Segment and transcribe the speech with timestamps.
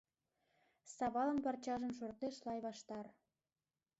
[0.95, 3.05] Савалын парчажым шортеш лай ваштар.